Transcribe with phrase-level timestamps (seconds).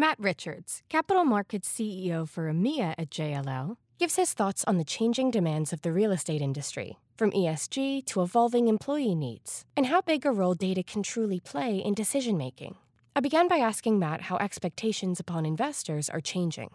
[0.00, 5.30] Matt Richards, Capital Markets CEO for EMEA at JLL, gives his thoughts on the changing
[5.30, 10.24] demands of the real estate industry, from ESG to evolving employee needs, and how big
[10.24, 12.76] a role data can truly play in decision making.
[13.14, 16.70] I began by asking Matt how expectations upon investors are changing.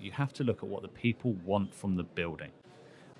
[0.00, 2.52] You have to look at what the people want from the building.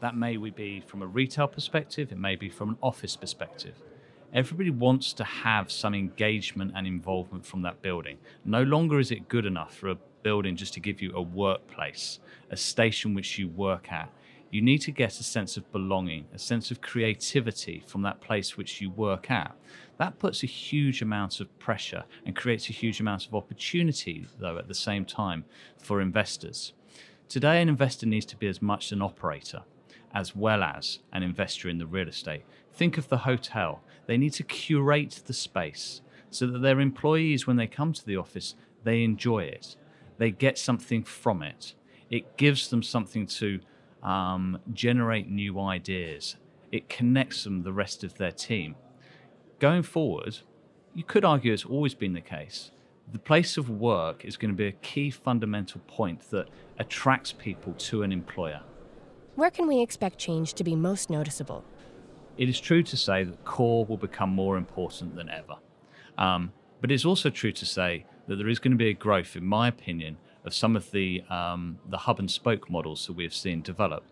[0.01, 3.75] That may be from a retail perspective, it may be from an office perspective.
[4.35, 8.19] Everybody wants to have some engagement and involvement from that building.
[8.45, 12.21] No longer is it good enough for a building just to give you a workplace,
[12.51, 14.13] a station which you work at.
[14.51, 18.55] You need to get a sense of belonging, a sense of creativity from that place
[18.55, 19.57] which you work at.
[19.97, 24.59] That puts a huge amount of pressure and creates a huge amount of opportunity, though,
[24.59, 25.47] at the same time
[25.79, 26.75] for investors.
[27.31, 29.63] Today, an investor needs to be as much an operator
[30.15, 32.45] as well as an investor in the real estate.
[32.73, 33.83] Think of the hotel.
[34.07, 36.01] They need to curate the space
[36.31, 39.77] so that their employees, when they come to the office, they enjoy it.
[40.19, 41.75] They get something from it.
[42.11, 43.61] It gives them something to
[44.03, 46.37] um, generate new ideas.
[46.73, 48.77] It connects them the rest of their team.
[49.59, 50.39] Going forward,
[50.95, 52.71] you could argue it's always been the case.
[53.11, 57.73] The place of work is going to be a key fundamental point that attracts people
[57.75, 58.61] to an employer.
[59.39, 61.63] Where can we expect change to be most noticeable?
[62.37, 65.55] It is true to say that core will become more important than ever.
[66.19, 66.51] Um,
[66.81, 69.47] but it's also true to say that there is going to be a growth, in
[69.47, 73.33] my opinion, of some of the, um, the hub and spoke models that we have
[73.33, 74.03] seen develop.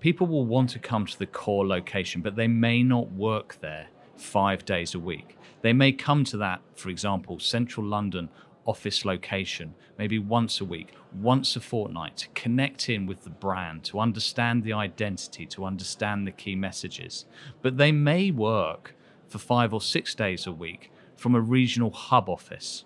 [0.00, 3.86] People will want to come to the core location, but they may not work there
[4.16, 5.38] five days a week.
[5.62, 8.30] They may come to that, for example, central London
[8.66, 13.84] office location, maybe once a week, once a fortnight, to connect in with the brand,
[13.84, 17.26] to understand the identity, to understand the key messages.
[17.62, 18.94] But they may work
[19.28, 22.84] for five or six days a week from a regional hub office.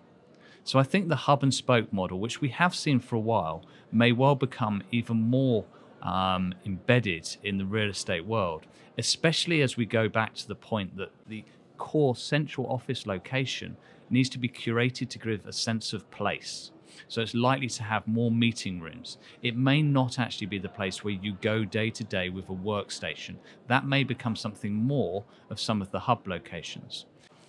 [0.63, 3.65] So I think the hub and spoke model, which we have seen for a while,
[3.91, 5.65] may well become even more
[6.03, 8.67] um, embedded in the real estate world,
[8.99, 11.45] especially as we go back to the point that the
[11.77, 13.77] core central office location
[14.11, 16.73] needs to be curated to give a sense of place.
[17.09, 19.19] So it's likely to have more meeting rooms.
[19.43, 22.55] It may not actually be the place where you go day to day with a
[22.55, 23.37] workstation.
[23.69, 27.07] That may become something more of some of the hub locations.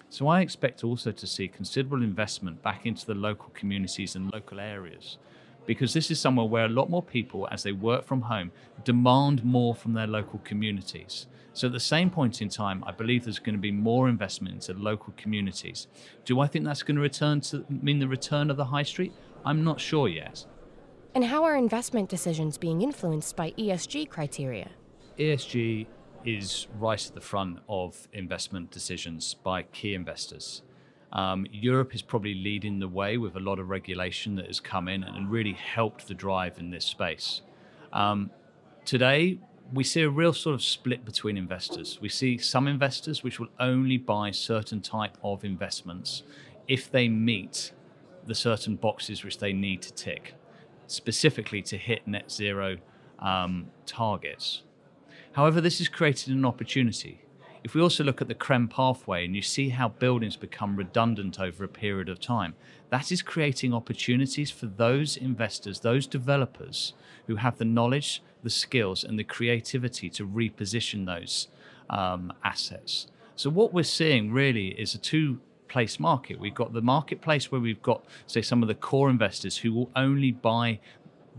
[0.09, 4.59] So I expect also to see considerable investment back into the local communities and local
[4.59, 5.17] areas
[5.65, 8.51] because this is somewhere where a lot more people, as they work from home,
[8.83, 11.27] demand more from their local communities.
[11.53, 14.55] So at the same point in time, I believe there's going to be more investment
[14.55, 15.87] into local communities.
[16.23, 19.13] Do I think that's going to return to mean the return of the high street?
[19.45, 20.45] I'm not sure yet.
[21.13, 24.69] And how are investment decisions being influenced by ESG criteria?
[25.19, 25.87] ESG
[26.23, 30.61] is right at the front of investment decisions by key investors.
[31.11, 34.87] Um, Europe is probably leading the way with a lot of regulation that has come
[34.87, 37.41] in and really helped the drive in this space.
[37.91, 38.31] Um,
[38.85, 39.39] today,
[39.73, 41.99] we see a real sort of split between investors.
[42.01, 46.23] We see some investors which will only buy certain type of investments
[46.67, 47.71] if they meet
[48.25, 50.35] the certain boxes which they need to tick,
[50.87, 52.77] specifically to hit net zero
[53.19, 54.63] um, targets.
[55.33, 57.21] However, this has created an opportunity
[57.63, 61.39] if we also look at the CRREM pathway and you see how buildings become redundant
[61.39, 62.55] over a period of time,
[62.89, 66.93] that is creating opportunities for those investors, those developers
[67.27, 71.47] who have the knowledge, the skills, and the creativity to reposition those
[71.89, 73.07] um, assets.
[73.35, 76.39] So, what we're seeing really is a two place market.
[76.39, 79.89] We've got the marketplace where we've got, say, some of the core investors who will
[79.95, 80.79] only buy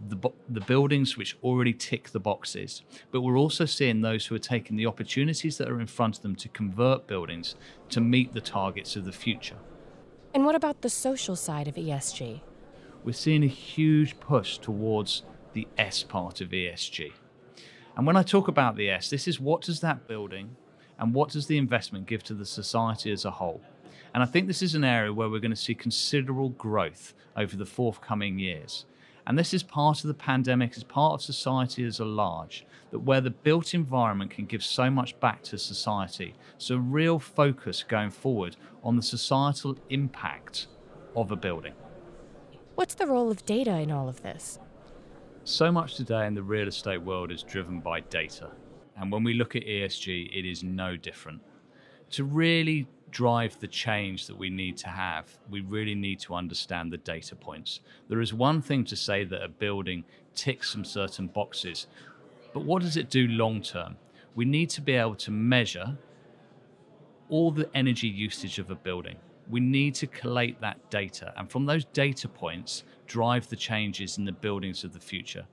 [0.08, 4.40] the, the buildings which already tick the boxes, but we're also seeing those who are
[4.40, 7.54] taking the opportunities that are in front of them to convert buildings
[7.90, 9.58] to meet the targets of the future.
[10.34, 12.40] And what about the social side of ESG?
[13.04, 17.12] We're seeing a huge push towards the S part of ESG.
[17.96, 20.56] And when I talk about the S, this is what does that building
[20.98, 23.60] and what does the investment give to the society as a whole?
[24.14, 27.56] And I think this is an area where we're going to see considerable growth over
[27.56, 28.86] the forthcoming years.
[29.26, 32.98] And this is part of the pandemic, it's part of society as a large, that
[32.98, 36.34] where the built environment can give so much back to society.
[36.58, 40.66] So, real focus going forward on the societal impact
[41.14, 41.74] of a building.
[42.74, 44.58] What's the role of data in all of this?
[45.44, 48.50] So much today in the real estate world is driven by data.
[48.96, 51.40] And when we look at ESG, it is no different.
[52.12, 56.92] To really drive the change that we need to have, we really need to understand
[56.92, 57.80] the data points.
[58.08, 60.04] There is one thing to say that a building
[60.34, 61.86] ticks some certain boxes,
[62.54, 63.96] but what does it do long term?
[64.34, 65.96] We need to be able to measure
[67.28, 69.16] all the energy usage of a building.
[69.48, 74.24] we need to collate that data and from those data points drive the changes in
[74.24, 75.44] the buildings of the future.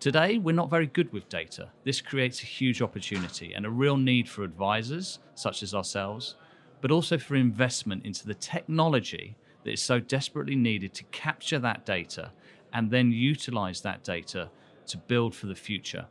[0.00, 1.68] Today, we're not very good with data.
[1.84, 6.36] This creates a huge opportunity and a real need for advisors, such as ourselves,
[6.80, 11.84] but also for investment into the technology that is so desperately needed to capture that
[11.84, 12.30] data
[12.72, 14.48] and then utilize that data
[14.86, 16.06] to build for the future.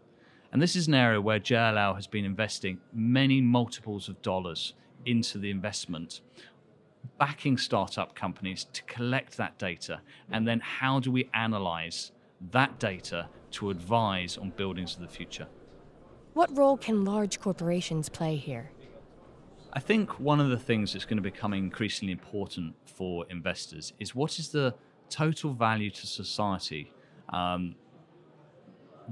[0.51, 5.39] And this is an area where JLL has been investing many multiples of dollars into
[5.39, 6.21] the investment,
[7.18, 10.01] backing startup companies to collect that data.
[10.30, 12.12] And then how do we analyze
[12.51, 15.48] that data to advise on buildings of the future.
[16.34, 18.72] What role can large corporations play here?
[19.74, 24.16] I think one of the things that's going to become increasingly important for investors is
[24.16, 24.74] what is the
[25.10, 26.92] total value to society
[27.30, 27.75] um,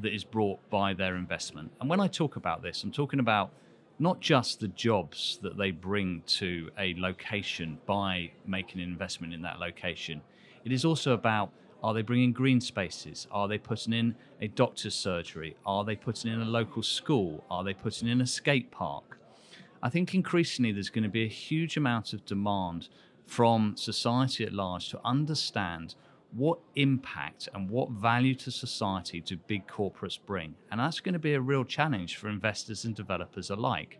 [0.01, 1.71] that is brought by their investment.
[1.79, 3.51] And when I talk about this, I'm talking about
[3.99, 9.41] not just the jobs that they bring to a location by making an investment in
[9.41, 10.21] that location,
[10.65, 11.51] it is also about
[11.83, 13.27] are they bringing green spaces?
[13.31, 15.55] Are they putting in a doctor's surgery?
[15.65, 17.43] Are they putting in a local school?
[17.49, 19.19] Are they putting in a skate park?
[19.81, 22.89] I think increasingly there's going to be a huge amount of demand
[23.25, 25.95] from society at large to understand
[26.31, 30.55] what impact and what value to society do big corporates bring.
[30.71, 33.99] And that's going to be a real challenge for investors and developers alike.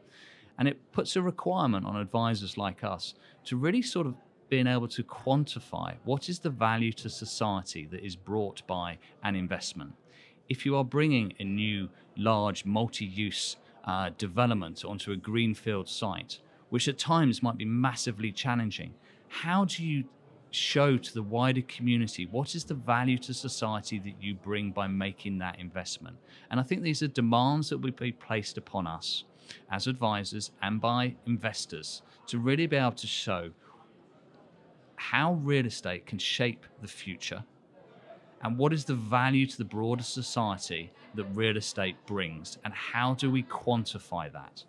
[0.58, 3.14] And it puts a requirement on advisors like us
[3.46, 4.16] to really sort of
[4.50, 9.36] being able to quantify what is the value to society that is brought by an
[9.36, 9.94] investment.
[10.50, 16.40] If you are bringing a new, large, multi use uh, development onto a greenfield site,
[16.70, 18.94] which at times might be massively challenging,
[19.28, 20.06] how do you
[20.52, 24.88] show to the wider community what is the value to society that you bring by
[24.88, 26.18] making that investment?
[26.50, 29.26] And I think these are demands that will be placed upon us
[29.72, 33.52] as advisors and by investors to really be able to show
[35.12, 37.42] how real estate can shape the future
[38.42, 43.14] and what is the value to the broader society that real estate brings and how
[43.14, 44.66] do we quantify that